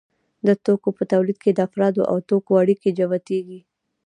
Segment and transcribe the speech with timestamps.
[0.47, 3.59] د توکو په تولید کې د افرادو او توکو اړیکې جوتېږي